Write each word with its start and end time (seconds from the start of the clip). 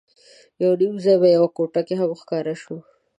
یو 0.63 0.71
نیم 0.81 0.95
ځای 1.03 1.17
به 1.21 1.27
یوه 1.35 1.49
کوټه 1.55 1.93
هم 1.99 2.11
ښکاره 2.19 2.53
شوه. 2.61 2.79